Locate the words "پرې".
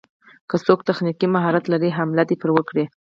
2.41-2.51